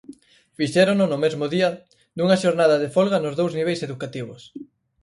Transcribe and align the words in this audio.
Fixérono 0.57 1.03
no 1.07 1.17
mesmo 1.23 1.45
día 1.55 1.69
dunha 2.17 2.39
xornada 2.43 2.75
de 2.81 2.89
folga 2.95 3.17
nos 3.23 3.37
dous 3.39 3.51
niveis 3.57 3.79
educativos. 3.87 4.41